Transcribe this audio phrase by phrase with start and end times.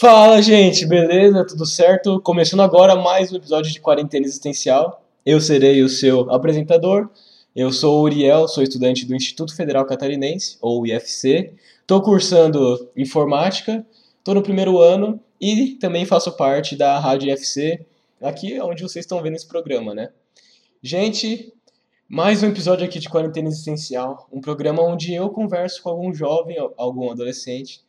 [0.00, 1.44] Fala, gente, beleza?
[1.44, 2.20] Tudo certo?
[2.20, 5.02] Começando agora mais um episódio de Quarentena Existencial.
[5.26, 7.10] Eu serei o seu apresentador.
[7.54, 11.52] Eu sou o Uriel, sou estudante do Instituto Federal Catarinense, ou IFC.
[11.80, 13.84] Estou cursando informática,
[14.18, 17.84] estou no primeiro ano e também faço parte da Rádio IFC,
[18.22, 20.10] aqui é onde vocês estão vendo esse programa, né?
[20.80, 21.52] Gente,
[22.08, 26.56] mais um episódio aqui de Quarentena Existencial, um programa onde eu converso com algum jovem,
[26.76, 27.82] algum adolescente,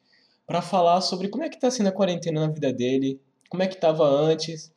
[0.49, 3.67] para falar sobre como é que está sendo a quarentena na vida dele, como é
[3.67, 4.73] que estava antes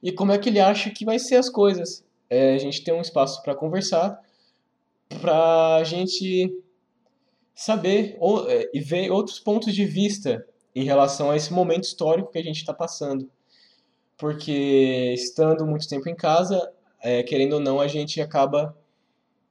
[0.00, 2.04] e como é que ele acha que vai ser as coisas.
[2.30, 4.16] É, a gente tem um espaço para conversar,
[5.20, 6.54] para a gente
[7.52, 12.30] saber ou, é, e ver outros pontos de vista em relação a esse momento histórico
[12.30, 13.28] que a gente está passando.
[14.16, 18.78] Porque estando muito tempo em casa, é, querendo ou não, a gente acaba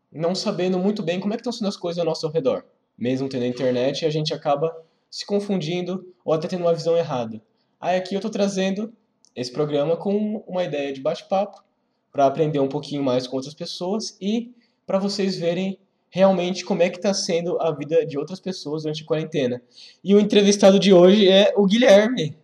[0.09, 2.63] não sabendo muito bem como é que estão sendo as coisas ao nosso redor.
[2.97, 4.73] Mesmo tendo a internet, a gente acaba
[5.09, 7.41] se confundindo ou até tendo uma visão errada.
[7.79, 8.93] Aí aqui eu estou trazendo
[9.35, 11.63] esse programa com uma ideia de bate-papo
[12.11, 14.51] para aprender um pouquinho mais com outras pessoas e
[14.85, 19.03] para vocês verem realmente como é que está sendo a vida de outras pessoas durante
[19.03, 19.61] a quarentena.
[20.03, 22.37] E o entrevistado de hoje é o Guilherme.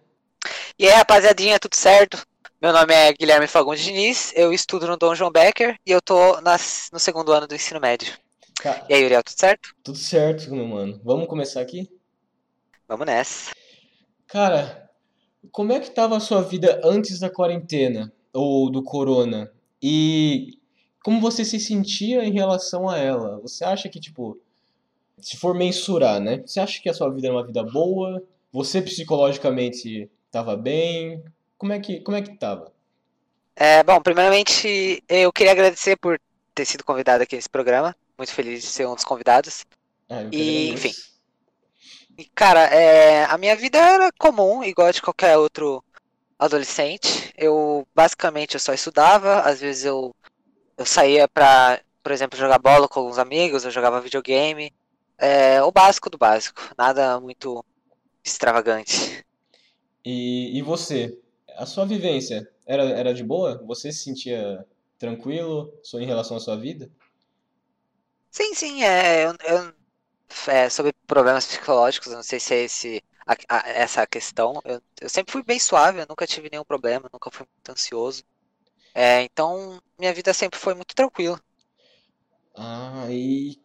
[0.78, 2.24] E aí, rapaziadinha, tudo certo?
[2.62, 6.40] Meu nome é Guilherme Fagundes Diniz, eu estudo no Dom João Becker e eu tô
[6.42, 8.14] nas, no segundo ano do ensino médio.
[8.59, 8.86] Ca...
[8.88, 9.70] E aí, Uriel, tudo certo?
[9.84, 11.02] Tudo certo, meu mano.
[11.04, 11.90] Vamos começar aqui?
[12.94, 13.52] Vamos nessa.
[14.28, 14.88] Cara,
[15.52, 19.52] como é que tava a sua vida antes da quarentena ou do corona?
[19.82, 20.60] E
[21.04, 23.40] como você se sentia em relação a ela?
[23.40, 24.40] Você acha que, tipo,
[25.20, 26.44] se for mensurar, né?
[26.46, 28.24] Você acha que a sua vida era uma vida boa?
[28.52, 31.24] Você psicologicamente estava bem?
[31.58, 32.72] Como é que, como é que tava?
[33.56, 36.22] É, bom, primeiramente eu queria agradecer por
[36.54, 37.96] ter sido convidado aqui nesse programa.
[38.16, 39.66] Muito feliz de ser um dos convidados.
[40.08, 40.92] Ah, e, enfim,
[42.17, 45.83] e, cara, é, a minha vida era comum, igual de qualquer outro
[46.38, 47.33] adolescente.
[47.38, 50.16] Eu, basicamente, eu só estudava, às vezes eu,
[50.78, 54.72] eu saía pra, por exemplo, jogar bola com alguns amigos, eu jogava videogame.
[55.18, 57.63] É, o básico do básico, nada muito
[58.23, 59.25] extravagante.
[60.06, 61.18] E, e você?
[61.56, 63.63] A sua vivência era, era de boa?
[63.66, 64.66] Você se sentia
[64.97, 66.91] tranquilo em relação à sua vida?
[68.29, 69.73] Sim, sim, é, eu, eu
[70.48, 74.62] é, sobre problemas psicológicos, não sei se é esse, a, a, essa questão.
[74.66, 78.24] Eu, eu, sempre fui bem suave, eu nunca tive nenhum problema, nunca fui muito ansioso.
[78.94, 81.40] É, então, minha vida sempre foi muito tranquila.
[82.56, 83.58] Ah, e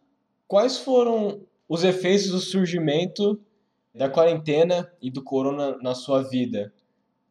[0.47, 3.39] quais foram os efeitos do surgimento
[3.93, 6.73] da quarentena e do corona na sua vida?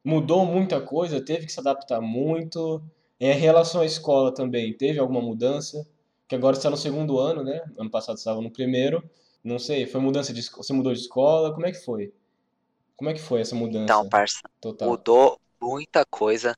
[0.04, 1.24] Mudou muita coisa?
[1.24, 2.80] Teve que se adaptar muito?
[3.20, 5.84] Em relação à escola também, teve alguma mudança?
[6.28, 7.64] Que agora está no segundo ano, né?
[7.76, 9.02] Ano passado estava no primeiro.
[9.42, 11.52] Não sei, foi mudança de você mudou de escola?
[11.52, 12.12] Como é que foi?
[12.96, 13.84] Como é que foi essa mudança?
[13.84, 14.88] Então, parça, total?
[14.88, 16.56] mudou muita coisa.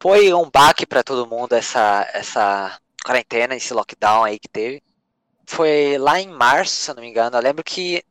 [0.00, 4.82] Foi um baque para todo mundo essa essa quarentena, esse lockdown aí que teve.
[5.44, 7.36] Foi lá em março, se eu não me engano.
[7.36, 8.02] Eu lembro que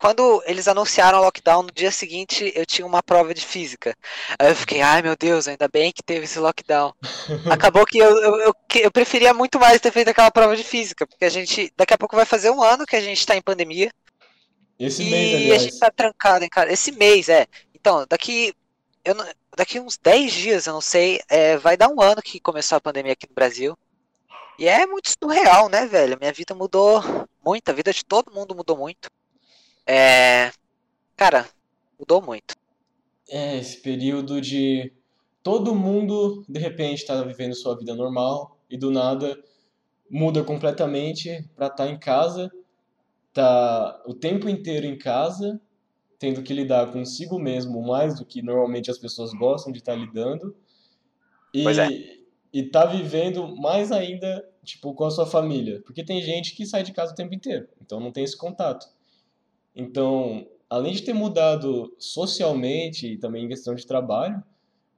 [0.00, 3.94] quando eles anunciaram o lockdown, no dia seguinte eu tinha uma prova de física.
[4.38, 6.94] Aí eu fiquei, ai meu Deus, ainda bem que teve esse lockdown.
[7.52, 11.06] Acabou que eu, eu, eu, eu, preferia muito mais ter feito aquela prova de física,
[11.06, 13.42] porque a gente, daqui a pouco vai fazer um ano que a gente tá em
[13.42, 13.92] pandemia.
[14.78, 15.60] Esse e mês, aliás.
[15.60, 16.72] a gente tá trancado, hein, cara.
[16.72, 17.46] Esse mês, é.
[17.74, 18.54] Então, daqui.
[19.04, 19.14] Eu,
[19.56, 22.80] daqui uns 10 dias, eu não sei, é, vai dar um ano que começou a
[22.80, 23.78] pandemia aqui no Brasil.
[24.58, 26.18] E é muito surreal, né, velho?
[26.18, 27.02] Minha vida mudou
[27.44, 29.10] muito, a vida de todo mundo mudou muito.
[29.92, 30.52] É.
[31.16, 31.48] Cara,
[31.98, 32.54] mudou muito.
[33.28, 34.92] É, esse período de
[35.42, 39.36] todo mundo de repente está vivendo sua vida normal e do nada
[40.08, 42.52] muda completamente para estar tá em casa,
[43.32, 45.60] tá o tempo inteiro em casa,
[46.20, 49.98] tendo que lidar consigo mesmo mais do que normalmente as pessoas gostam de estar tá
[49.98, 50.54] lidando.
[51.52, 51.88] E, pois é.
[52.52, 55.82] e tá vivendo mais ainda, tipo, com a sua família.
[55.84, 58.86] Porque tem gente que sai de casa o tempo inteiro, então não tem esse contato.
[59.74, 64.42] Então, além de ter mudado socialmente e também em questão de trabalho,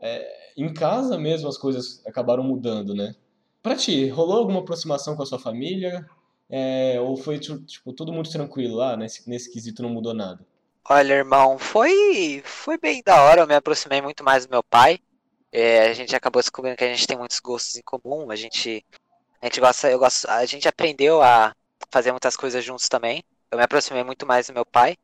[0.00, 3.14] é, em casa mesmo as coisas acabaram mudando, né?
[3.62, 6.06] Pra ti, rolou alguma aproximação com a sua família?
[6.50, 10.44] É, ou foi tipo, tudo muito tranquilo lá, nesse, nesse quesito não mudou nada?
[10.88, 14.98] Olha, irmão, foi, foi bem da hora, eu me aproximei muito mais do meu pai.
[15.50, 18.84] É, a gente acabou descobrindo que a gente tem muitos gostos em comum, a gente,
[19.40, 21.54] a gente gosta, eu gosto, a gente aprendeu a
[21.90, 23.22] fazer muitas coisas juntos também
[23.52, 24.96] eu me aproximei muito mais do meu pai.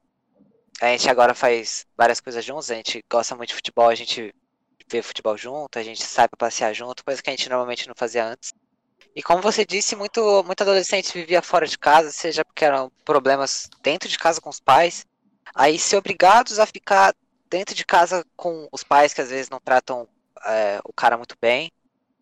[0.81, 4.35] A gente agora faz várias coisas juntos, a gente gosta muito de futebol, a gente
[4.91, 7.95] vê futebol junto, a gente sai pra passear junto, coisa que a gente normalmente não
[7.95, 8.55] fazia antes.
[9.15, 13.69] E como você disse, muito, muito adolescente vivia fora de casa, seja porque eram problemas
[13.83, 15.05] dentro de casa com os pais,
[15.55, 17.15] aí ser obrigados a ficar
[17.50, 20.09] dentro de casa com os pais que às vezes não tratam
[20.47, 21.71] é, o cara muito bem.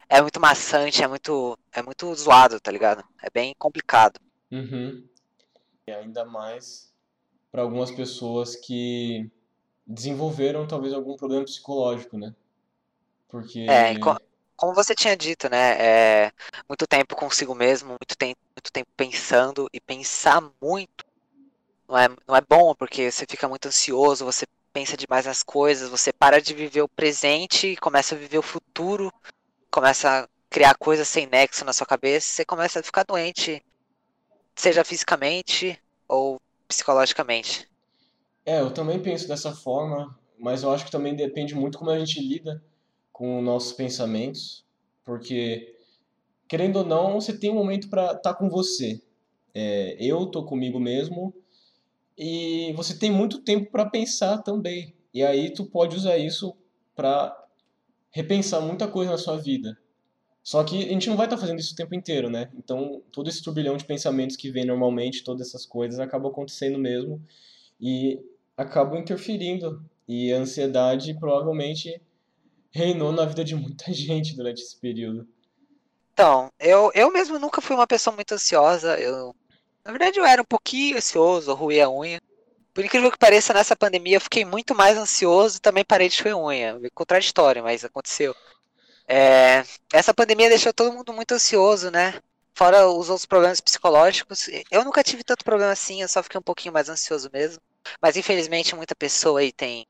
[0.08, 3.04] É muito maçante, é muito, é muito zoado, tá ligado?
[3.22, 4.18] É bem complicado.
[4.50, 5.04] Uhum.
[5.88, 6.92] E ainda mais
[7.50, 9.30] para algumas pessoas que
[9.86, 12.34] desenvolveram talvez algum problema psicológico, né?
[13.28, 13.66] Porque.
[13.68, 13.94] É,
[14.56, 15.76] como você tinha dito, né?
[15.78, 16.32] É,
[16.68, 21.06] muito tempo consigo mesmo, muito tempo, muito tempo pensando e pensar muito
[21.88, 25.88] não é, não é bom porque você fica muito ansioso, você pensa demais nas coisas,
[25.88, 29.12] você para de viver o presente começa a viver o futuro,
[29.70, 33.64] começa a criar coisas sem nexo na sua cabeça, você começa a ficar doente,
[34.56, 37.68] seja fisicamente ou psicologicamente.
[38.44, 41.98] É, eu também penso dessa forma, mas eu acho que também depende muito como a
[41.98, 42.62] gente lida
[43.12, 44.64] com nossos pensamentos,
[45.04, 45.76] porque
[46.48, 49.00] querendo ou não, você tem um momento para estar tá com você.
[49.54, 51.34] É, eu tô comigo mesmo
[52.16, 54.94] e você tem muito tempo para pensar também.
[55.12, 56.54] E aí tu pode usar isso
[56.94, 57.34] para
[58.10, 59.76] repensar muita coisa na sua vida.
[60.46, 62.48] Só que a gente não vai estar tá fazendo isso o tempo inteiro, né?
[62.54, 67.20] Então, todo esse turbilhão de pensamentos que vem normalmente, todas essas coisas, acabam acontecendo mesmo
[67.80, 68.20] e
[68.56, 69.84] acabam interferindo.
[70.06, 72.00] E a ansiedade provavelmente
[72.70, 75.26] reinou na vida de muita gente durante esse período.
[76.12, 78.96] Então, eu, eu mesmo nunca fui uma pessoa muito ansiosa.
[79.00, 79.34] Eu,
[79.84, 82.22] na verdade, eu era um pouquinho ansioso, ruía a unha.
[82.72, 86.22] Por incrível que pareça, nessa pandemia eu fiquei muito mais ansioso e também parei de
[86.22, 86.80] roer unha.
[86.94, 88.32] Contraditório, mas aconteceu.
[89.08, 89.62] É,
[89.92, 92.20] essa pandemia deixou todo mundo muito ansioso, né?
[92.54, 94.48] Fora os outros problemas psicológicos.
[94.70, 97.60] Eu nunca tive tanto problema assim, eu só fiquei um pouquinho mais ansioso mesmo.
[98.00, 99.86] Mas infelizmente muita pessoa aí tem,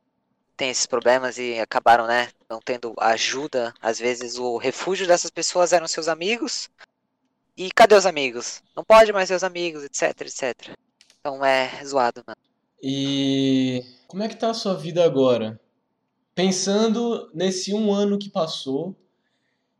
[0.56, 3.72] tem esses problemas e acabaram, né, não tendo ajuda.
[3.80, 6.68] Às vezes o refúgio dessas pessoas eram seus amigos.
[7.56, 8.62] E cadê os amigos?
[8.76, 10.76] Não pode mais ver os amigos, etc, etc.
[11.20, 12.36] Então é zoado, mano.
[12.82, 15.58] E como é que tá a sua vida agora?
[16.34, 18.94] Pensando nesse um ano que passou,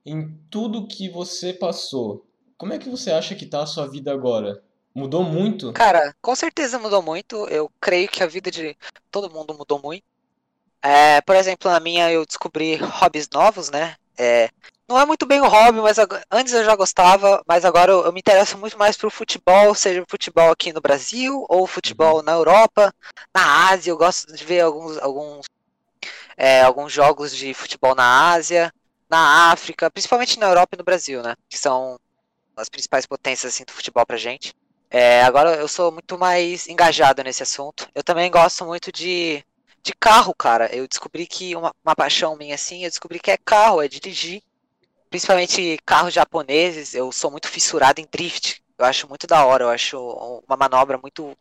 [0.07, 2.25] em tudo que você passou,
[2.57, 4.63] como é que você acha que tá a sua vida agora?
[4.95, 5.73] Mudou muito?
[5.73, 7.47] Cara, com certeza mudou muito.
[7.49, 8.75] Eu creio que a vida de
[9.11, 10.05] todo mundo mudou muito.
[10.81, 13.97] É, por exemplo, na minha eu descobri hobbies novos, né?
[14.17, 14.49] É,
[14.89, 15.99] não é muito bem o hobby, mas
[16.31, 20.01] antes eu já gostava, mas agora eu, eu me interesso muito mais pro futebol, seja
[20.01, 22.23] o futebol aqui no Brasil ou futebol uhum.
[22.23, 22.95] na Europa,
[23.35, 23.91] na Ásia.
[23.91, 25.47] Eu gosto de ver alguns, alguns,
[26.37, 28.73] é, alguns jogos de futebol na Ásia
[29.09, 31.35] na África, principalmente na Europa e no Brasil, né?
[31.49, 31.99] Que são
[32.57, 34.55] as principais potências assim, do futebol pra gente.
[34.91, 37.89] É, agora eu sou muito mais engajado nesse assunto.
[37.95, 39.45] Eu também gosto muito de,
[39.83, 40.75] de carro, cara.
[40.75, 44.43] Eu descobri que uma, uma paixão minha assim, eu descobri que é carro, é dirigir.
[45.11, 48.63] Principalmente carros japoneses, eu sou muito fissurado em drift.
[48.79, 49.99] Eu acho muito da hora, eu acho
[50.47, 51.37] uma manobra muito,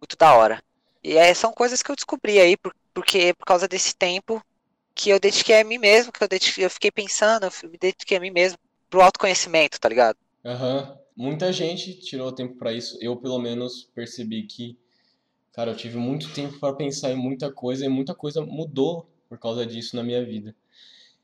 [0.00, 0.62] muito da hora.
[1.02, 2.56] E é, são coisas que eu descobri aí,
[2.92, 4.42] porque por causa desse tempo
[4.98, 8.16] que eu dediquei a mim mesmo, que eu, dediquei, eu fiquei pensando, eu me dediquei
[8.16, 8.58] a mim mesmo
[8.90, 10.18] pro autoconhecimento, tá ligado?
[10.44, 10.90] Aham.
[10.90, 10.98] Uhum.
[11.16, 12.96] Muita gente tirou tempo para isso.
[13.00, 14.78] Eu, pelo menos, percebi que,
[15.52, 19.38] cara, eu tive muito tempo para pensar em muita coisa e muita coisa mudou por
[19.38, 20.54] causa disso na minha vida.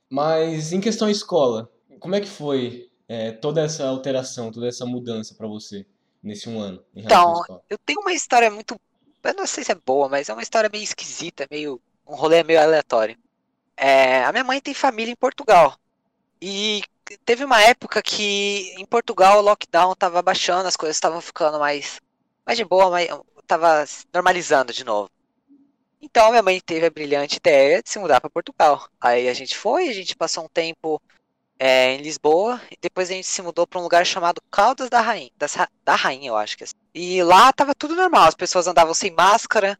[0.09, 5.35] Mas em questão escola, como é que foi é, toda essa alteração, toda essa mudança
[5.35, 5.87] para você
[6.23, 6.85] nesse um ano?
[6.95, 8.77] então, eu tenho uma história muito.
[9.23, 11.81] Eu não sei se é boa, mas é uma história meio esquisita, meio.
[12.07, 13.17] Um rolê meio aleatório.
[13.77, 15.77] É, a minha mãe tem família em Portugal.
[16.41, 16.83] E
[17.25, 22.01] teve uma época que em Portugal o lockdown estava baixando, as coisas estavam ficando mais,
[22.45, 23.09] mais de boa, mas
[23.41, 25.11] estava normalizando de novo.
[26.01, 28.89] Então minha mãe teve a brilhante ideia de se mudar para Portugal.
[29.01, 31.01] Aí a gente foi, a gente passou um tempo
[31.59, 35.01] é, em Lisboa, e depois a gente se mudou para um lugar chamado Caldas da
[35.01, 35.31] Rainha,
[35.85, 36.67] da Rainha, eu acho que é.
[36.67, 36.75] Assim.
[36.95, 39.79] E lá tava tudo normal, as pessoas andavam sem máscara,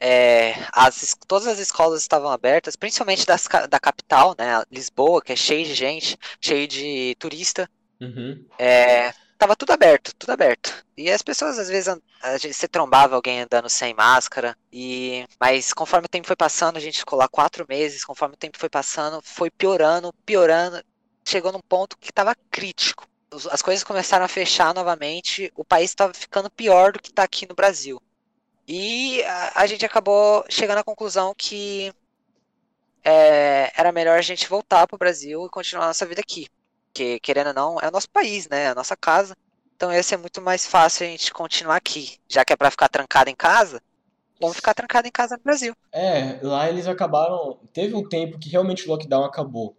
[0.00, 5.36] é, as, todas as escolas estavam abertas, principalmente das, da capital, né, Lisboa, que é
[5.36, 7.68] cheio de gente, cheio de turista.
[8.00, 8.42] Uhum.
[8.58, 10.84] É, tava tudo aberto, tudo aberto.
[10.96, 14.56] E as pessoas, às vezes, a gente, você trombava alguém andando sem máscara.
[14.72, 18.38] E Mas conforme o tempo foi passando, a gente ficou lá quatro meses, conforme o
[18.38, 20.82] tempo foi passando, foi piorando, piorando.
[21.26, 23.06] Chegou num ponto que estava crítico.
[23.50, 27.46] As coisas começaram a fechar novamente, o país estava ficando pior do que está aqui
[27.48, 28.02] no Brasil.
[28.72, 31.92] E a, a gente acabou chegando à conclusão que
[33.02, 36.46] é, era melhor a gente voltar para o Brasil e continuar a nossa vida aqui.
[36.86, 38.66] Porque, querendo ou não, é o nosso país, né?
[38.66, 39.36] É a nossa casa.
[39.74, 42.18] Então ia ser muito mais fácil a gente continuar aqui.
[42.28, 43.82] Já que é para ficar trancado em casa,
[44.40, 45.74] vamos ficar trancado em casa no Brasil.
[45.90, 47.58] É, lá eles acabaram.
[47.72, 49.76] Teve um tempo que realmente o lockdown acabou.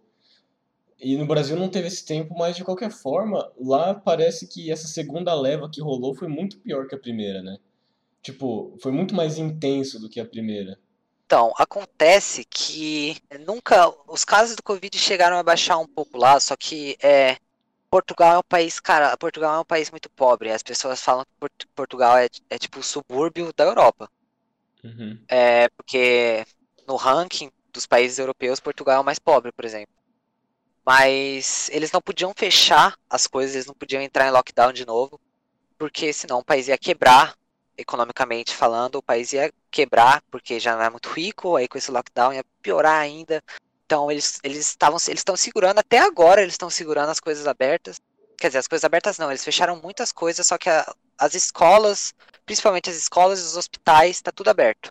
[1.00, 4.86] E no Brasil não teve esse tempo, mas de qualquer forma, lá parece que essa
[4.86, 7.56] segunda leva que rolou foi muito pior que a primeira, né?
[8.22, 10.78] Tipo, foi muito mais intenso do que a primeira.
[11.26, 16.54] Então, acontece que nunca os casos do Covid chegaram a baixar um pouco lá, só
[16.54, 17.38] que é,
[17.90, 20.50] Portugal é um país, cara, Portugal é um país muito pobre.
[20.50, 21.24] As pessoas falam
[21.58, 24.10] que Portugal é, é tipo o subúrbio da Europa.
[24.84, 25.18] Uhum.
[25.28, 26.44] É, porque
[26.86, 29.94] no ranking dos países europeus, Portugal é o mais pobre, por exemplo.
[30.84, 35.20] Mas eles não podiam fechar as coisas, eles não podiam entrar em lockdown de novo,
[35.78, 37.36] porque senão o país ia quebrar,
[37.76, 41.90] economicamente falando, o país ia quebrar, porque já não é muito rico, aí com esse
[41.90, 43.42] lockdown ia piorar ainda.
[43.86, 48.00] Então eles eles estavam eles estão segurando até agora, eles estão segurando as coisas abertas.
[48.38, 52.14] Quer dizer, as coisas abertas não, eles fecharam muitas coisas, só que a, as escolas,
[52.44, 54.90] principalmente as escolas e os hospitais, está tudo aberto.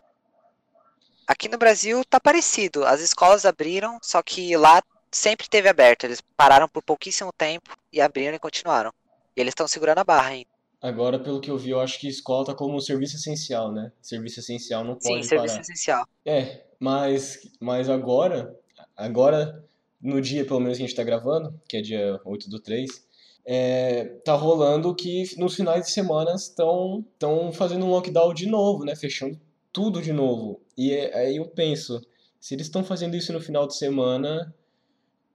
[1.26, 2.84] Aqui no Brasil tá parecido.
[2.84, 6.04] As escolas abriram, só que lá sempre teve aberto.
[6.04, 8.92] Eles pararam por pouquíssimo tempo e abriram e continuaram.
[9.36, 10.51] E eles estão segurando a barra ainda.
[10.82, 13.92] Agora, pelo que eu vi, eu acho que escola tá como um serviço essencial, né?
[14.02, 15.48] Serviço essencial não pode Sim, parar.
[15.48, 16.04] serviço essencial.
[16.26, 18.52] É, mas, mas agora,
[18.96, 19.64] agora,
[20.00, 23.06] no dia pelo menos que a gente tá gravando, que é dia 8 do 3,
[23.44, 27.04] é, tá rolando que nos finais de semana estão
[27.52, 28.96] fazendo um lockdown de novo, né?
[28.96, 29.40] Fechando
[29.72, 30.60] tudo de novo.
[30.76, 32.00] E é- aí eu penso,
[32.40, 34.52] se eles estão fazendo isso no final de semana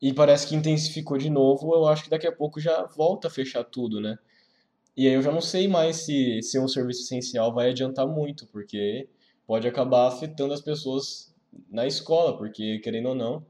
[0.01, 3.31] e parece que intensificou de novo, eu acho que daqui a pouco já volta a
[3.31, 4.17] fechar tudo, né?
[4.97, 8.47] E aí eu já não sei mais se ser um serviço essencial vai adiantar muito,
[8.47, 9.07] porque
[9.45, 11.31] pode acabar afetando as pessoas
[11.69, 13.45] na escola, porque querendo ou não,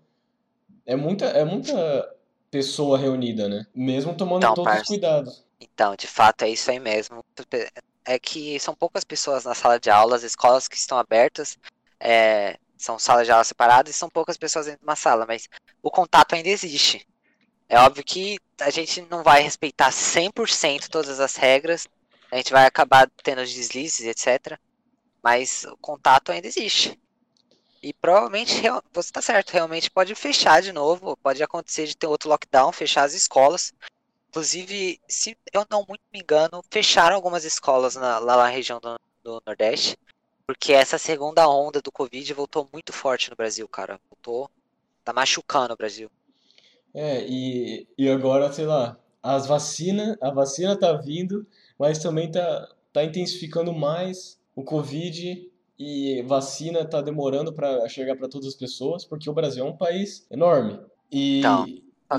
[0.86, 2.16] é muita, é muita
[2.52, 3.66] pessoa reunida, né?
[3.74, 5.46] Mesmo tomando Então, todos os cuidados.
[5.60, 7.24] Então, de fato, é isso aí mesmo.
[8.06, 11.58] É que são poucas pessoas na sala de aula, as escolas que estão abertas
[12.00, 15.50] é, são salas de aula separadas e são poucas pessoas dentro de uma sala, mas
[15.82, 17.08] o contato ainda existe.
[17.70, 21.88] É óbvio que a gente não vai respeitar 100% todas as regras,
[22.32, 24.60] a gente vai acabar tendo deslizes, etc.
[25.24, 26.98] Mas o contato ainda existe.
[27.82, 28.54] E provavelmente,
[28.94, 33.04] você está certo, realmente pode fechar de novo, pode acontecer de ter outro lockdown, fechar
[33.04, 33.74] as escolas.
[34.30, 38.98] Inclusive, se eu não muito me engano, fecharam algumas escolas na- lá na região do,
[39.24, 39.98] do Nordeste,
[40.48, 44.00] porque essa segunda onda do Covid voltou muito forte no Brasil, cara.
[44.10, 44.50] Voltou,
[45.04, 46.10] tá machucando o Brasil.
[46.94, 51.46] É, e, e agora, sei lá, as vacinas, a vacina tá vindo,
[51.78, 58.28] mas também tá, tá intensificando mais o Covid e vacina tá demorando para chegar para
[58.28, 60.80] todas as pessoas, porque o Brasil é um país enorme.
[61.12, 61.66] E, Então,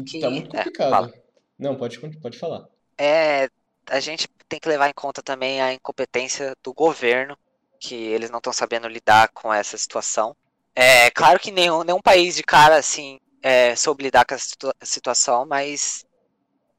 [0.04, 0.90] que- tá muito é, complicado.
[0.90, 1.12] fala.
[1.58, 2.68] Não, pode, pode falar.
[2.98, 3.48] É,
[3.86, 7.36] a gente tem que levar em conta também a incompetência do governo,
[7.80, 10.36] que eles não estão sabendo lidar com essa situação.
[10.74, 15.46] É claro que nenhum, nenhum país de cara assim é, soube lidar com situa- situação,
[15.46, 16.04] mas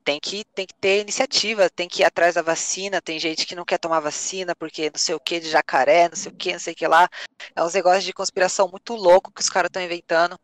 [0.03, 3.01] tem que, tem que ter iniciativa, tem que ir atrás da vacina.
[3.01, 6.15] Tem gente que não quer tomar vacina porque não sei o que de jacaré, não
[6.15, 7.09] sei o que, não sei o que lá.
[7.55, 10.39] É uns negócios de conspiração muito louco que os caras estão inventando.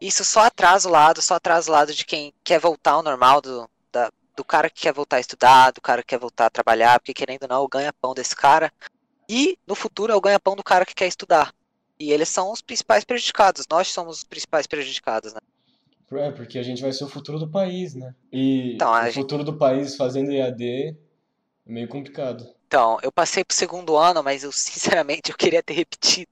[0.00, 3.40] Isso só atrasa o lado, só atrasa o lado de quem quer voltar ao normal,
[3.40, 6.50] do, da, do cara que quer voltar a estudar, do cara que quer voltar a
[6.50, 8.72] trabalhar, porque querendo ou não, o ganha-pão desse cara.
[9.28, 11.54] E no futuro é o ganha-pão do cara que quer estudar.
[12.00, 13.64] E eles são os principais prejudicados.
[13.70, 15.40] Nós somos os principais prejudicados, né?
[16.12, 18.14] É, porque a gente vai ser o futuro do país, né?
[18.32, 20.96] E Então, o gente- futuro do país fazendo EAD é
[21.66, 22.46] meio complicado.
[22.66, 26.30] Então, eu passei pro segundo ano, mas eu sinceramente eu queria ter repetido.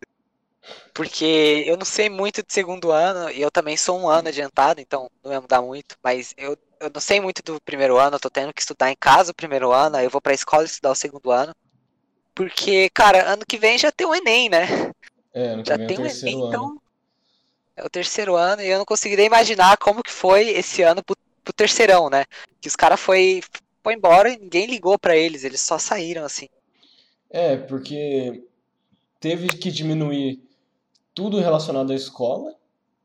[0.94, 4.80] Porque eu não sei muito de segundo ano, e eu também sou um ano adiantado,
[4.80, 8.20] então não ia mudar muito, mas eu, eu não sei muito do primeiro ano, eu
[8.20, 10.90] tô tendo que estudar em casa o primeiro ano, aí eu vou pra escola estudar
[10.92, 11.52] o segundo ano.
[12.34, 14.66] Porque, cara, ano que vem já tem o Enem, né?
[15.32, 16.68] É, ano que Já vem é tem o terceiro Enem, ano.
[16.68, 16.80] então
[17.76, 21.04] é o terceiro ano e eu não consegui nem imaginar como que foi esse ano
[21.04, 22.24] pro, pro terceirão, né?
[22.60, 23.42] Que os caras foi,
[23.82, 26.48] foi embora e ninguém ligou pra eles, eles só saíram assim.
[27.28, 28.42] É, porque
[29.20, 30.40] teve que diminuir
[31.14, 32.54] tudo relacionado à escola,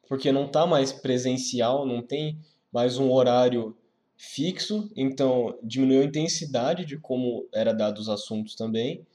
[0.08, 2.38] porque não tá mais presencial, não tem
[2.72, 3.76] mais um horário
[4.18, 9.06] fixo, então diminuiu a intensidade de como era dado os assuntos também.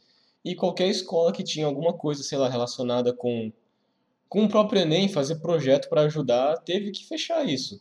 [0.44, 3.52] E qualquer escola que tinha alguma coisa, sei lá, relacionada com
[4.28, 7.80] com o próprio Enem, fazer projeto para ajudar, teve que fechar isso.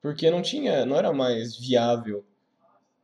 [0.00, 2.24] Porque não tinha, não era mais viável,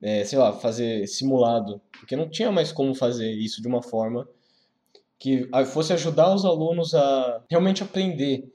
[0.01, 4.29] é, sei lá, fazer simulado, porque não tinha mais como fazer isso de uma forma
[5.19, 8.53] que ah, fosse ajudar os alunos a realmente aprender,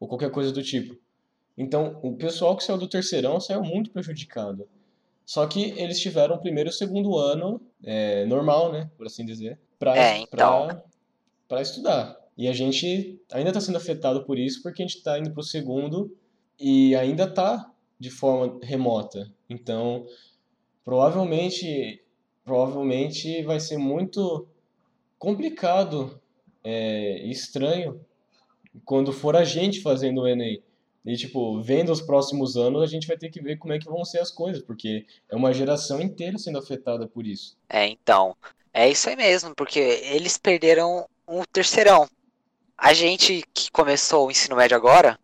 [0.00, 0.96] ou qualquer coisa do tipo.
[1.56, 4.66] Então, o pessoal que saiu do terceirão saiu muito prejudicado.
[5.26, 9.26] Só que eles tiveram o primeiro e o segundo ano é, normal, né, por assim
[9.26, 10.82] dizer, para É, então.
[11.46, 12.16] para estudar.
[12.38, 15.40] E a gente ainda está sendo afetado por isso, porque a gente está indo para
[15.40, 16.16] o segundo
[16.58, 17.68] e ainda está
[17.98, 19.28] de forma remota.
[19.50, 20.06] Então,
[20.84, 22.00] provavelmente,
[22.44, 24.46] provavelmente vai ser muito
[25.18, 26.20] complicado
[26.62, 28.00] é, e estranho
[28.84, 30.62] quando for a gente fazendo o Enem.
[31.04, 33.86] E, tipo, vendo os próximos anos, a gente vai ter que ver como é que
[33.86, 37.56] vão ser as coisas, porque é uma geração inteira sendo afetada por isso.
[37.68, 38.36] É, então.
[38.72, 42.06] É isso aí mesmo, porque eles perderam um terceirão.
[42.78, 45.18] A gente que começou o ensino médio agora,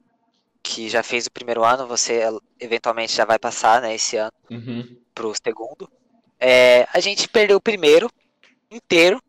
[0.63, 2.23] que já fez o primeiro ano, você
[2.59, 4.97] eventualmente já vai passar, né, esse ano, Uhum.
[5.15, 5.89] pro segundo.
[6.41, 8.11] É, a gente perdeu o primeiro
[8.71, 9.23] inteiro.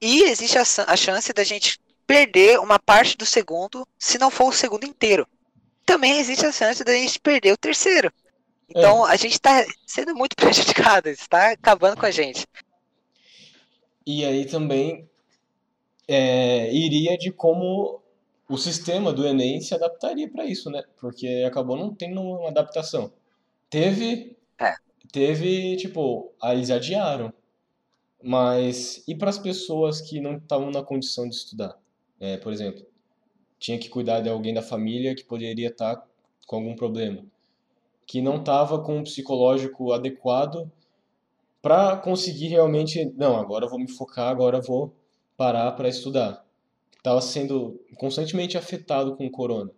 [0.00, 4.48] E existe a, a chance da gente perder uma parte do segundo, se não for
[4.48, 5.26] o segundo inteiro.
[5.84, 8.10] Também existe a chance da gente perder o terceiro.
[8.68, 12.46] Então a gente tá sendo muito prejudicado, isso tá acabando com a gente.
[14.06, 15.08] E aí também
[16.08, 18.00] é, iria de como
[18.48, 20.82] o sistema do Enem se adaptaria para isso, né?
[21.00, 23.12] Porque acabou não tendo uma adaptação.
[23.70, 24.74] Teve, É.
[25.12, 27.32] teve, tipo, aí eles adiaram.
[28.22, 31.78] Mas e para as pessoas que não estavam na condição de estudar?
[32.20, 32.84] É, por exemplo,
[33.58, 36.06] tinha que cuidar de alguém da família que poderia estar
[36.46, 37.24] com algum problema,
[38.06, 40.70] que não estava com um psicológico adequado
[41.62, 44.92] para conseguir realmente, não, agora eu vou me focar, agora eu vou
[45.42, 46.46] parar para estudar.
[46.96, 49.72] Estava sendo constantemente afetado com o corona.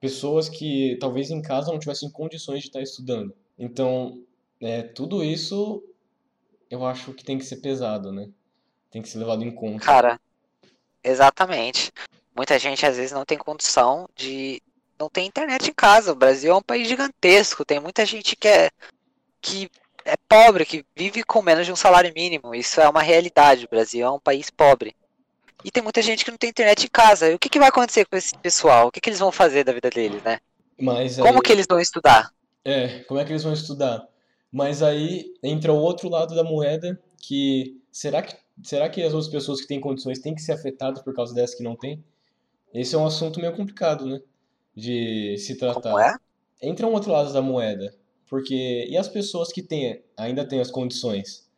[0.00, 3.34] Pessoas que talvez em casa não tivessem condições de estar estudando.
[3.58, 4.24] Então,
[4.58, 5.84] é, tudo isso
[6.70, 8.30] eu acho que tem que ser pesado, né?
[8.90, 9.84] Tem que ser levado em conta.
[9.84, 10.18] Cara,
[11.04, 11.92] exatamente.
[12.34, 14.62] Muita gente às vezes não tem condição de.
[14.98, 16.12] Não tem internet em casa.
[16.12, 17.62] O Brasil é um país gigantesco.
[17.62, 18.70] Tem muita gente que é,
[19.38, 19.70] que
[20.08, 22.54] é pobre, que vive com menos de um salário mínimo.
[22.54, 23.64] Isso é uma realidade.
[23.64, 24.94] O Brasil é um país pobre.
[25.64, 27.30] E tem muita gente que não tem internet em casa.
[27.30, 28.88] E o que, que vai acontecer com esse pessoal?
[28.88, 30.38] O que, que eles vão fazer da vida deles, né?
[30.80, 32.30] Mas Como aí- que eles vão estudar?
[32.64, 34.06] É, como é que eles vão estudar?
[34.52, 39.30] Mas aí entra o outro lado da moeda, que será que será que as outras
[39.30, 42.02] pessoas que têm condições têm que ser afetadas por causa dessas que não têm?
[42.72, 44.20] Esse é um assunto meio complicado, né?
[44.74, 45.80] De se tratar.
[45.80, 46.14] Como é?
[46.62, 47.94] Entra um outro lado da moeda,
[48.28, 51.48] porque e as pessoas que têm, ainda têm as condições?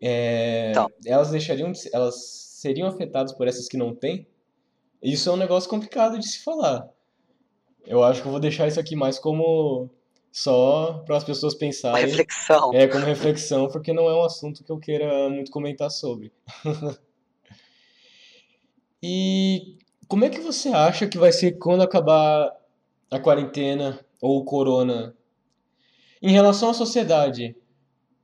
[0.00, 0.90] É, Então.
[1.06, 4.26] elas deixariam, de elas seriam afetadas por essas que não têm?
[5.02, 6.88] Isso é um negócio complicado de se falar.
[7.84, 9.90] Eu acho que eu vou deixar isso aqui mais como
[10.30, 12.72] só para as pessoas Uma pensarem, reflexão.
[12.72, 16.32] é, como reflexão, porque não é um assunto que eu queira muito comentar sobre.
[19.02, 22.56] E como é que você acha que vai ser quando acabar
[23.10, 25.12] a quarentena ou o corona?
[26.22, 27.56] Em relação à sociedade,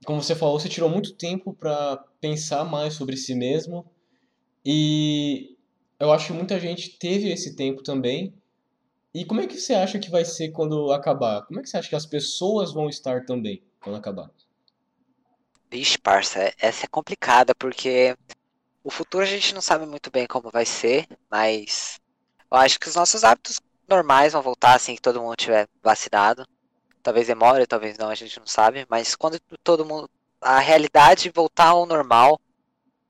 [0.05, 3.85] como você falou, você tirou muito tempo para pensar mais sobre si mesmo
[4.65, 5.57] e
[5.99, 8.33] eu acho que muita gente teve esse tempo também.
[9.13, 11.45] E como é que você acha que vai ser quando acabar?
[11.45, 14.31] Como é que você acha que as pessoas vão estar também quando acabar?
[15.69, 18.15] Vixe, parça, essa é complicada porque
[18.81, 21.99] o futuro a gente não sabe muito bem como vai ser, mas
[22.49, 23.59] eu acho que os nossos hábitos
[23.89, 26.47] normais vão voltar assim que todo mundo tiver vacinado.
[27.09, 30.07] Talvez demore, talvez não, a gente não sabe, mas quando todo mundo
[30.39, 32.39] a realidade voltar ao normal,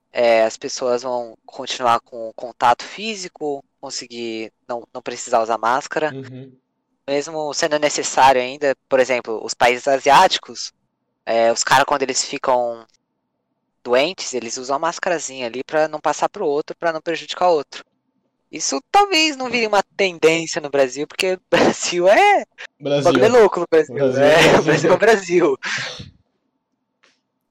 [0.10, 6.58] é, as pessoas vão continuar com contato físico, conseguir não, não precisar usar máscara Uhum.
[7.06, 10.72] mesmo sendo necessário ainda, por exemplo, os países asiáticos,
[11.26, 12.86] é, os caras quando eles ficam
[13.84, 17.56] doentes, eles usam a máscarazinha ali pra não passar pro outro, pra não prejudicar o
[17.56, 17.84] outro.
[18.52, 22.46] Isso talvez não vire uma tendência no Brasil, porque o Brasil é.
[22.80, 23.04] O Brasil.
[23.04, 23.96] bagulho é louco no Brasil.
[23.96, 25.58] Brasil é, é o Brasil é o Brasil.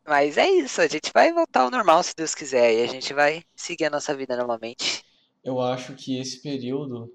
[0.07, 3.13] Mas é isso, a gente vai voltar ao normal se Deus quiser, e a gente
[3.13, 5.05] vai seguir a nossa vida normalmente.
[5.45, 7.13] Eu acho que esse período,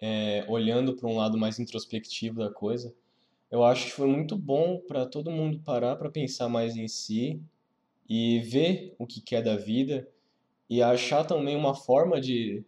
[0.00, 2.94] é, olhando para um lado mais introspectivo da coisa,
[3.50, 7.40] eu acho que foi muito bom para todo mundo parar para pensar mais em si
[8.08, 10.06] e ver o que quer da vida
[10.68, 12.64] e achar também uma forma de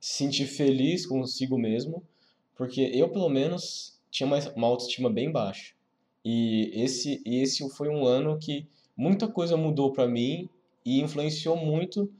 [0.00, 2.02] se sentir feliz consigo mesmo,
[2.56, 5.74] porque eu, pelo menos, tinha uma, uma autoestima bem baixa.
[6.24, 10.48] E esse, esse foi um ano que muita coisa mudou para mim
[10.84, 12.10] e influenciou muito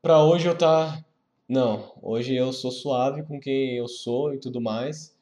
[0.00, 1.04] para hoje eu estar
[1.48, 5.16] não, hoje eu sou suave com quem eu sou e tudo mais.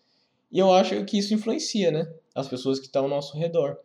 [0.51, 2.13] E eu acho que isso influencia, né?
[2.35, 3.79] As pessoas que estão ao nosso redor.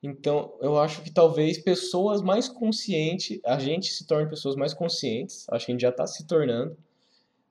[0.00, 5.44] Então, eu acho que talvez pessoas mais conscientes, a gente se torne pessoas mais conscientes,
[5.48, 6.76] acho que a gente já está se tornando,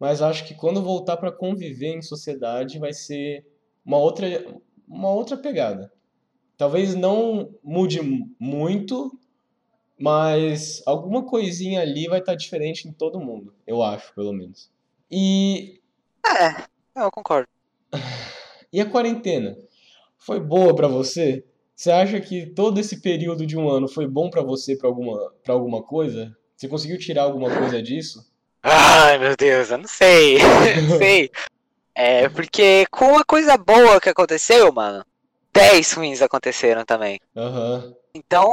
[0.01, 3.45] mas acho que quando voltar para conviver em sociedade vai ser
[3.85, 4.25] uma outra,
[4.87, 5.93] uma outra pegada.
[6.57, 8.01] Talvez não mude
[8.39, 9.15] muito,
[9.99, 14.71] mas alguma coisinha ali vai estar diferente em todo mundo, eu acho, pelo menos.
[15.09, 15.79] E,
[16.25, 16.65] É,
[16.99, 17.47] eu concordo.
[18.73, 19.55] e a quarentena?
[20.17, 21.45] Foi boa pra você?
[21.75, 25.31] Você acha que todo esse período de um ano foi bom pra você pra alguma,
[25.43, 26.35] pra alguma coisa?
[26.57, 28.31] Você conseguiu tirar alguma coisa disso?
[28.63, 30.37] Ai, meu Deus, eu não sei.
[30.87, 31.31] não sei.
[31.95, 35.05] É, porque com a coisa boa que aconteceu, mano,
[35.53, 37.19] 10 ruins aconteceram também.
[37.35, 37.93] Aham.
[38.13, 38.49] Então,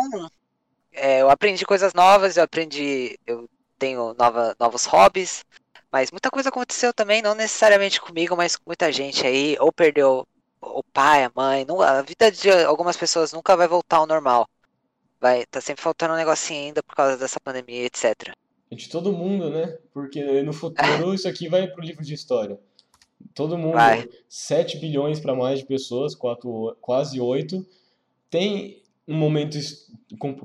[0.93, 3.19] é, eu aprendi coisas novas, eu aprendi.
[3.27, 5.45] Eu tenho nova, novos hobbies,
[5.93, 10.27] mas muita coisa aconteceu também, não necessariamente comigo, mas com muita gente aí, ou perdeu
[10.61, 11.65] o pai, a mãe.
[11.65, 14.49] Não, a vida de algumas pessoas nunca vai voltar ao normal.
[15.21, 18.35] Vai, tá sempre faltando um negocinho ainda por causa dessa pandemia, etc.
[18.71, 19.79] De todo mundo, né?
[19.93, 22.59] Porque no futuro isso aqui vai pro livro de história.
[23.35, 24.09] Todo mundo, Vai.
[24.29, 27.67] 7 bilhões para mais de pessoas, quatro, quase 8,
[28.31, 29.59] tem um momento,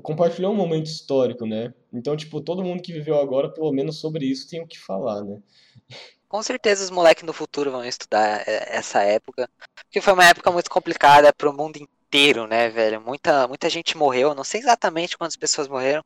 [0.02, 1.74] compartilhou um momento histórico, né?
[1.92, 5.22] Então, tipo, todo mundo que viveu agora, pelo menos sobre isso, tem o que falar,
[5.22, 5.38] né?
[6.26, 9.48] Com certeza os moleques no futuro vão estudar é, essa época,
[9.84, 13.00] porque foi uma época muito complicada pro mundo inteiro, né, velho?
[13.00, 16.02] Muita, muita gente morreu, não sei exatamente quantas pessoas morreram,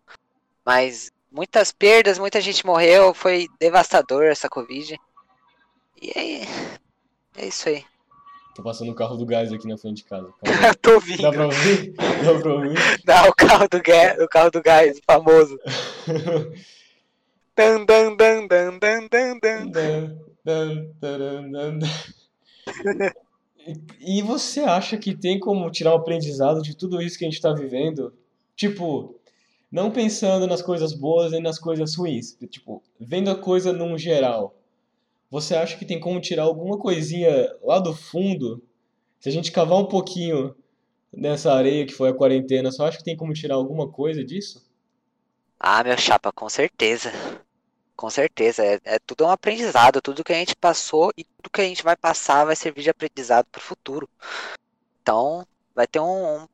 [0.66, 4.98] mas muitas perdas, muita gente morreu, foi devastador essa Covid.
[6.00, 6.42] E aí,
[7.36, 7.84] é isso aí.
[8.54, 10.32] Tô passando o carro do gás aqui na frente de casa.
[10.42, 11.22] Eu tô ouvindo.
[11.22, 11.92] Dá pra ouvir?
[11.92, 12.78] Dá pra ouvir?
[13.04, 15.58] Dá o carro do gás, o carro do gás, famoso.
[17.58, 19.70] Dan, dan, dan, dan, dan, dan, dan.
[19.72, 21.78] Dan, dan, dan, dan.
[24.00, 27.40] E você acha que tem como tirar um aprendizado de tudo isso que a gente
[27.40, 28.14] tá vivendo?
[28.54, 29.17] Tipo,
[29.70, 32.36] não pensando nas coisas boas e nas coisas ruins.
[32.50, 34.54] Tipo, vendo a coisa num geral.
[35.30, 37.30] Você acha que tem como tirar alguma coisinha
[37.62, 38.62] lá do fundo?
[39.20, 40.54] Se a gente cavar um pouquinho
[41.12, 44.66] nessa areia que foi a quarentena, você acha que tem como tirar alguma coisa disso?
[45.60, 47.10] Ah, meu chapa, com certeza.
[47.96, 48.64] Com certeza.
[48.64, 50.00] É, é tudo um aprendizado.
[50.02, 52.90] Tudo que a gente passou e tudo que a gente vai passar vai servir de
[52.90, 54.08] aprendizado pro futuro.
[55.02, 56.44] Então, vai ter um.
[56.44, 56.48] um-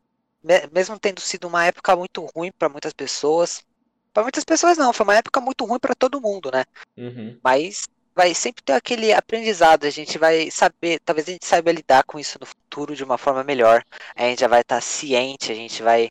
[0.72, 3.64] mesmo tendo sido uma época muito ruim para muitas pessoas.
[4.12, 6.64] Para muitas pessoas não, foi uma época muito ruim para todo mundo, né?
[6.96, 7.38] Uhum.
[7.42, 9.84] Mas vai sempre ter aquele aprendizado.
[9.86, 13.18] A gente vai saber, talvez a gente saiba lidar com isso no futuro de uma
[13.18, 13.84] forma melhor.
[14.16, 16.10] A gente já vai estar ciente, a gente vai,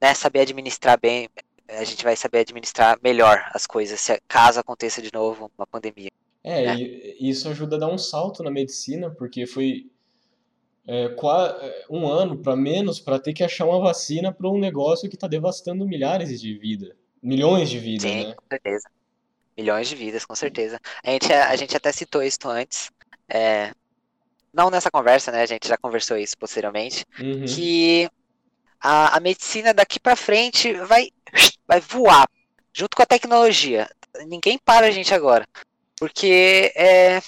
[0.00, 1.28] né, saber administrar bem,
[1.68, 6.10] a gente vai saber administrar melhor as coisas, se caso aconteça de novo uma pandemia.
[6.44, 6.74] É, É.
[6.74, 9.90] e e isso ajuda a dar um salto na medicina, porque foi
[10.86, 15.08] é, é, um ano para menos para ter que achar uma vacina para um negócio
[15.08, 18.34] que está devastando milhares de vidas, milhões de vidas, Sim, né?
[18.34, 18.90] com certeza.
[19.56, 20.80] Milhões de vidas, com certeza.
[21.04, 22.90] A gente, a gente até citou isso antes.
[23.28, 23.72] é,
[24.52, 25.42] não nessa conversa, né?
[25.42, 27.04] A gente já conversou isso posteriormente.
[27.18, 27.44] Uhum.
[27.46, 28.08] que
[28.80, 31.08] a, a medicina daqui pra frente vai,
[31.66, 32.28] vai voar
[32.72, 33.88] junto com a tecnologia.
[34.26, 35.46] Ninguém para a gente agora.
[35.98, 37.20] Porque é,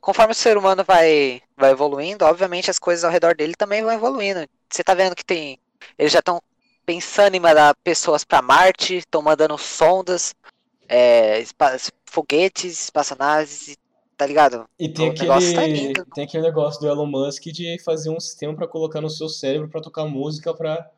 [0.00, 3.92] conforme o ser humano vai, vai evoluindo, obviamente as coisas ao redor dele também vão
[3.92, 4.46] evoluindo.
[4.70, 5.58] Você tá vendo que tem.
[5.98, 6.40] Eles já estão
[6.84, 10.34] pensando em mandar pessoas para Marte, estão mandando sondas,
[10.88, 13.76] é, espa- foguetes, espaçonaves,
[14.16, 14.66] tá ligado?
[14.78, 16.04] E tem tá aquele, lindo.
[16.14, 19.68] tem aquele negócio do Elon Musk de fazer um sistema para colocar no seu cérebro
[19.68, 20.90] para tocar música para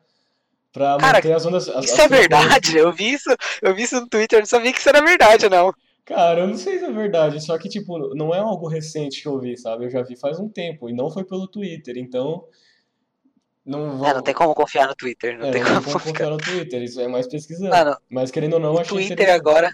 [0.71, 3.29] para manter as ondas as, Isso as é verdade, eu vi isso,
[3.61, 5.71] eu vi isso no Twitter, eu não sabia que isso era verdade, não.
[6.05, 9.27] Cara, eu não sei se é verdade, só que, tipo, não é algo recente que
[9.27, 9.85] eu vi, sabe?
[9.85, 12.45] Eu já vi faz um tempo, e não foi pelo Twitter, então.
[13.65, 14.07] Não vou.
[14.07, 16.09] É, não tem como confiar no Twitter, não É, tem não tem como como ficar.
[16.11, 17.69] confiar no Twitter, isso é mais pesquisando.
[17.69, 19.39] Mano, Mas querendo ou não, o achei Twitter interessante.
[19.39, 19.71] agora.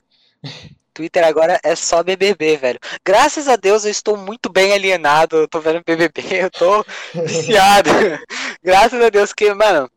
[0.94, 2.80] Twitter agora é só BBB, velho.
[3.06, 5.38] Graças a Deus eu estou muito bem alienado.
[5.38, 6.86] Eu tô vendo BBB, eu tô
[7.26, 7.90] viciado.
[8.64, 9.90] Graças a Deus que, mano,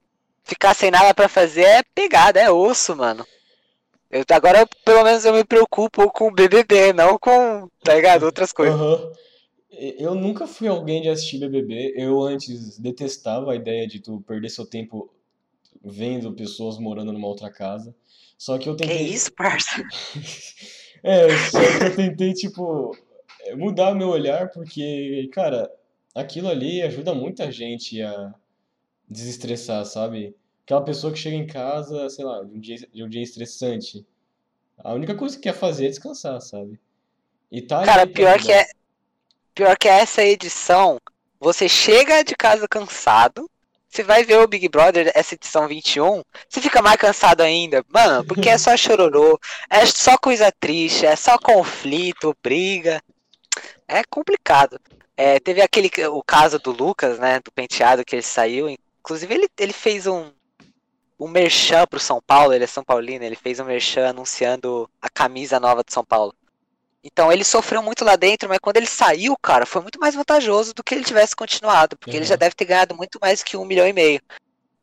[0.44, 3.26] ficar sem nada pra fazer é pegada, é osso, mano.
[4.12, 8.24] Eu, agora, pelo menos, eu me preocupo com o BBB, não com, tá ligado?
[8.24, 8.78] Outras coisas.
[9.70, 11.94] E- Eu nunca fui alguém de assistir BBB.
[11.96, 15.10] Eu antes detestava a ideia de tu perder seu tempo
[15.82, 17.94] vendo pessoas morando numa outra casa.
[18.36, 19.06] Só que eu Que tentei.
[19.08, 19.82] isso, parça?
[21.04, 22.96] É, só que eu tentei, tipo,
[23.56, 25.68] mudar meu olhar, porque, cara,
[26.14, 28.32] aquilo ali ajuda muita gente a
[29.08, 30.32] desestressar, sabe?
[30.64, 34.06] Aquela pessoa que chega em casa, sei lá, de um dia, de um dia estressante.
[34.78, 36.78] A única coisa que quer fazer é descansar, sabe?
[37.50, 38.66] E tá Cara, pra pior que é.
[39.54, 40.98] Pior que essa edição,
[41.38, 43.50] você chega de casa cansado,
[43.92, 47.84] você vai ver o Big Brother, essa edição 21, você fica mais cansado ainda.
[47.90, 53.02] Mano, porque é só chororô, é só coisa triste, é só conflito, briga.
[53.86, 54.80] É complicado.
[55.14, 58.70] É, teve aquele, o caso do Lucas, né, do penteado que ele saiu.
[59.00, 60.32] Inclusive, ele, ele fez um,
[61.22, 65.08] um merchan pro São Paulo, ele é São Paulino, ele fez um merchan anunciando a
[65.08, 66.34] camisa nova do São Paulo.
[67.04, 70.72] Então ele sofreu muito lá dentro, mas quando ele saiu, cara, foi muito mais vantajoso
[70.74, 72.38] do que ele tivesse continuado, porque ele já Uhum.
[72.38, 74.20] deve ter ganhado muito mais que um milhão e meio.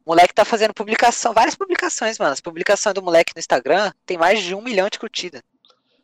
[0.06, 2.32] O moleque tá fazendo publicação, várias publicações, mano.
[2.34, 5.42] As publicações do moleque no Instagram tem mais de um milhão de curtidas.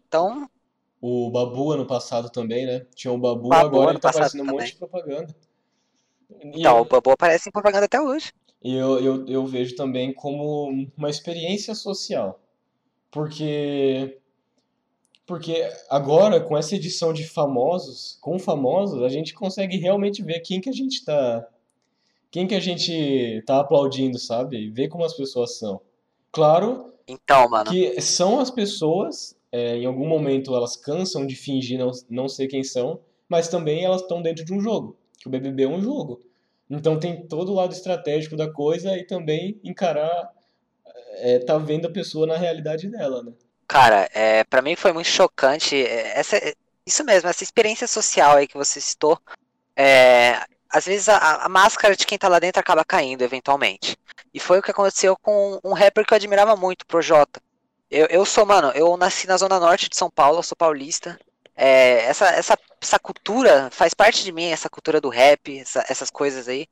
[0.07, 0.49] Então,
[1.01, 2.85] O Babu ano passado também, né?
[2.95, 5.35] Tinha o Babu, Babu agora ele tá aparecendo um monte de propaganda.
[6.41, 8.31] E Então, o Babu aparece em propaganda até hoje.
[8.65, 12.39] E eu, eu, eu vejo também como uma experiência social.
[13.11, 14.17] Porque,
[15.23, 20.59] porque agora, com essa edição de famosos, com famosos, a gente consegue realmente ver quem
[20.59, 21.47] que a gente tá,
[22.31, 24.71] quem que a gente tá aplaudindo, sabe?
[24.71, 25.79] Ver como as pessoas são.
[26.31, 27.69] Claro Então, mano.
[27.69, 32.47] que são as pessoas, é, em algum momento elas cansam de fingir não, não ser
[32.47, 32.99] quem são,
[33.29, 36.19] mas também elas estão dentro de um jogo, que o BBB é um jogo.
[36.69, 40.31] Então tem todo o lado estratégico da coisa e também encarar,
[41.17, 43.33] é, tá vendo a pessoa na realidade dela, né?
[43.67, 45.75] Cara, é, para mim foi muito chocante.
[45.75, 46.37] é, Essa,
[46.85, 49.19] isso mesmo, essa experiência social aí que você citou.
[49.77, 53.97] é, às vezes a, a máscara de quem tá lá dentro acaba caindo, eventualmente.
[54.33, 57.41] E foi o que aconteceu com um rapper que eu admirava muito, Projota.
[57.89, 61.19] Eu, eu sou, mano, eu nasci na zona norte de São Paulo, sou paulista.
[61.55, 66.09] É, essa, essa, essa cultura faz parte de mim, essa cultura do rap, essa- essas
[66.09, 66.67] coisas aí.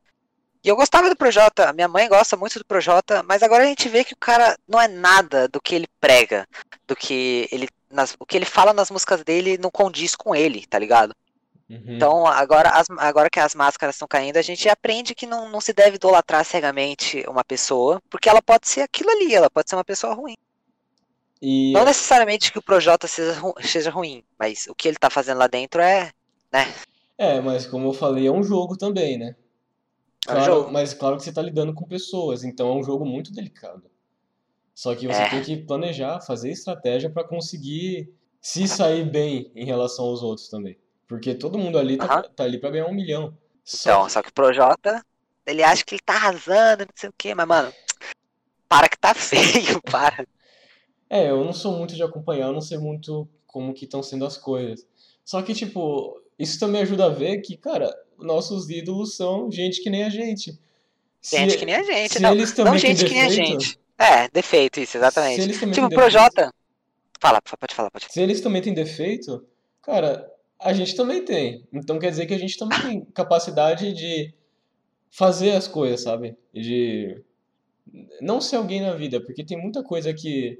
[0.63, 3.89] E eu gostava do Projota, minha mãe gosta muito do Projota, mas agora a gente
[3.89, 6.47] vê que o cara não é nada do que ele prega,
[6.87, 7.67] do que ele.
[7.89, 11.13] nas- o que ele fala nas músicas dele não condiz com ele, tá ligado?
[11.69, 11.83] Uhum.
[11.85, 15.61] Então, agora, as- agora que as máscaras estão caindo, a gente aprende que não, não
[15.61, 19.75] se deve idolatrar cegamente uma pessoa, porque ela pode ser aquilo ali, ela pode ser
[19.75, 20.35] uma pessoa ruim.
[21.45, 25.09] E Não necessariamente que o Projota seja, ru- seja ruim, mas o que ele tá
[25.09, 26.09] fazendo lá dentro é.
[27.17, 29.35] é, mas como eu falei, é um jogo também, né?
[30.25, 30.71] É um Claro, jogo.
[30.71, 33.83] mas claro que você tá lidando com pessoas, então é um jogo muito delicado.
[34.73, 35.29] Só que você É.
[35.29, 38.09] tem que planejar, fazer estratégia pra conseguir
[38.41, 40.79] se sair bem em relação aos outros também.
[41.09, 42.23] Porque todo mundo ali tá, Aham.
[42.35, 43.37] tá ali pra ganhar um milhão.
[43.65, 45.05] Só Então, que- só que o Projota,
[45.45, 47.73] ele acha que ele tá arrasando, não sei o quê, mas, mano,
[48.69, 49.13] para que tá
[49.77, 50.25] feio, para.
[51.13, 54.25] É, eu não sou muito de acompanhar, eu não sei muito como que estão sendo
[54.25, 54.83] as coisas.
[55.23, 59.91] Só que, tipo, isso também ajuda a ver que, cara, nossos ídolos são gente que
[59.91, 60.57] nem a gente.
[61.21, 62.33] Se, Gente que nem a gente, se não.
[62.33, 63.79] eles também Não gente que nem a gente.
[63.95, 65.39] É, defeito, isso, se exatamente.
[65.39, 66.51] eles também Tipo, o Projota.
[67.19, 68.11] Fala, pode falar, pode falar.
[68.13, 69.45] se eles também têm defeito,
[69.83, 70.27] cara,
[70.59, 71.63] a gente também tem.
[71.71, 74.33] Então quer dizer que a gente também tem capacidade de
[75.11, 76.35] fazer as coisas, sabe?
[76.51, 77.21] De
[78.19, 80.59] não ser alguém na vida, porque tem muita coisa que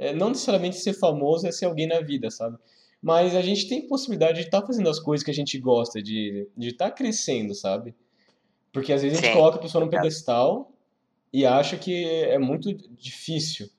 [0.00, 2.58] é, não necessariamente ser famoso é ser alguém na vida, sabe?
[3.02, 6.48] Mas a gente tem possibilidade de estar fazendo as coisas que a gente gosta, de
[6.56, 7.94] de estar crescendo, sabe?
[8.72, 10.04] Porque às vezes a gente coloca a pessoa num obrigado.
[10.04, 10.72] pedestal
[11.32, 13.70] e acha que é muito difícil,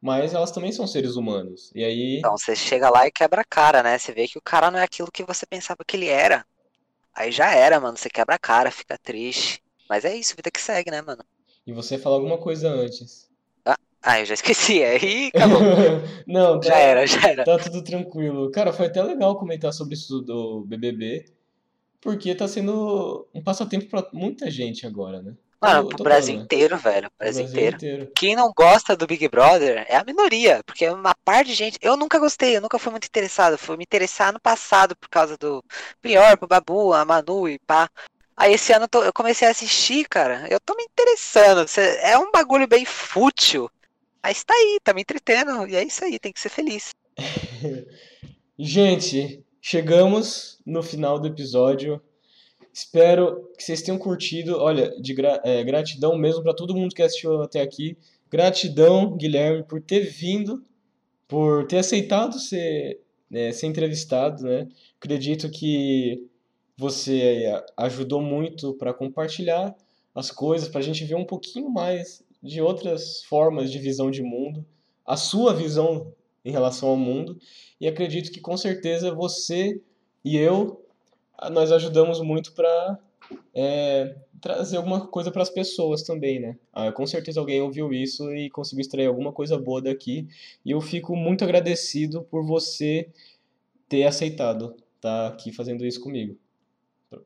[0.00, 1.70] mas elas também são seres humanos.
[1.74, 3.98] E aí Então, você chega lá e quebra a cara, né?
[3.98, 6.46] Você vê que o cara não é aquilo que você pensava que ele era.
[7.14, 7.96] Aí já era, mano.
[7.98, 9.62] Você quebra a cara, fica triste.
[9.88, 11.24] Mas é isso, vida que segue, né, mano?
[11.66, 13.30] E você fala alguma coisa antes.
[14.04, 14.84] Ah, eu já esqueci.
[14.84, 15.60] Aí acabou.
[16.26, 17.44] Não, tá, Já era, já era.
[17.44, 18.50] tá tudo tranquilo.
[18.50, 21.24] Cara, foi até legal comentar sobre isso do BBB,
[22.02, 25.34] porque tá sendo um passatempo pra muita gente agora, né?
[25.58, 26.42] Mano, pro Brasil né?
[26.42, 27.06] inteiro, velho.
[27.06, 27.76] O Brasil Brasil inteiro.
[27.76, 28.12] inteiro.
[28.14, 31.78] Quem não gosta do Big Brother é a minoria, porque uma parte de gente.
[31.80, 33.56] Eu nunca gostei, eu nunca fui muito interessado.
[33.56, 35.64] Fui me interessar no passado por causa do
[36.02, 37.88] Prior, pro Babu, a Manu e pá.
[38.36, 40.46] Aí esse ano eu comecei a assistir, cara.
[40.50, 41.64] Eu tô me interessando.
[42.02, 43.70] É um bagulho bem fútil.
[44.24, 45.68] Mas tá aí, tá me entretendo.
[45.68, 46.94] E é isso aí, tem que ser feliz.
[48.58, 52.00] Gente, chegamos no final do episódio.
[52.72, 54.58] Espero que vocês tenham curtido.
[54.58, 57.98] Olha, de gra- é, gratidão mesmo para todo mundo que assistiu até aqui.
[58.30, 60.64] Gratidão, Guilherme, por ter vindo,
[61.28, 64.66] por ter aceitado ser, né, ser entrevistado, né?
[64.98, 66.26] Acredito que
[66.78, 69.76] você ajudou muito para compartilhar
[70.14, 74.22] as coisas, para a gente ver um pouquinho mais de outras formas de visão de
[74.22, 74.64] mundo,
[75.06, 76.12] a sua visão
[76.44, 77.38] em relação ao mundo.
[77.80, 79.80] E acredito que com certeza você
[80.22, 80.84] e eu,
[81.50, 82.98] nós ajudamos muito para
[84.40, 86.58] trazer alguma coisa para as pessoas também, né?
[86.70, 90.28] Ah, com certeza alguém ouviu isso e conseguiu extrair alguma coisa boa daqui.
[90.62, 93.08] E eu fico muito agradecido por você
[93.88, 96.36] ter aceitado estar aqui fazendo isso comigo.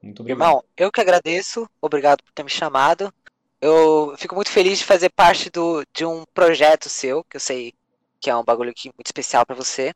[0.02, 0.46] Muito obrigado.
[0.46, 1.68] Irmão, eu que agradeço.
[1.80, 3.12] Obrigado por ter me chamado.
[3.60, 7.74] Eu fico muito feliz de fazer parte do, de um projeto seu, que eu sei
[8.20, 9.92] que é um bagulho aqui muito especial pra você.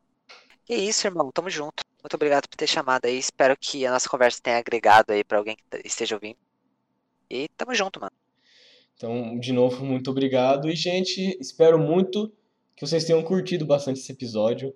[0.69, 1.31] E é isso, irmão.
[1.33, 1.85] Tamo junto.
[2.03, 3.19] Muito obrigado por ter chamado aí.
[3.19, 6.39] Espero que a nossa conversa tenha agregado aí pra alguém que esteja ouvindo.
[7.31, 8.13] E tamo junto, mano.
[8.97, 10.69] Então, de novo, muito obrigado.
[10.69, 12.33] E, gente, espero muito
[12.77, 14.75] que vocês tenham curtido bastante esse episódio.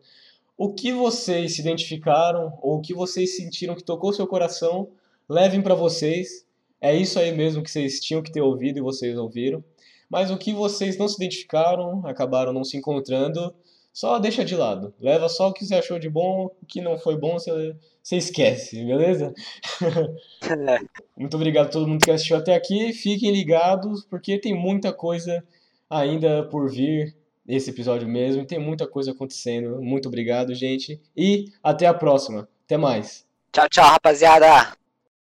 [0.57, 4.91] O que vocês se identificaram ou o que vocês sentiram que tocou seu coração,
[5.29, 6.46] levem para vocês.
[6.81, 9.65] É isso aí mesmo que vocês tinham que ter ouvido e vocês ouviram.
[10.09, 13.55] Mas o que vocês não se identificaram, acabaram não se encontrando,
[13.93, 14.95] só deixa de lado.
[15.01, 18.17] Leva só o que você achou de bom, o que não foi bom você, você
[18.17, 19.33] esquece, beleza?
[21.17, 22.93] Muito obrigado a todo mundo que assistiu até aqui.
[22.93, 25.43] Fiquem ligados, porque tem muita coisa
[25.89, 27.17] ainda por vir
[27.49, 28.45] esse episódio mesmo.
[28.45, 29.81] Tem muita coisa acontecendo.
[29.81, 31.01] Muito obrigado, gente.
[31.17, 32.49] E até a próxima.
[32.65, 33.25] Até mais.
[33.51, 34.86] Tchau, tchau, rapaziada.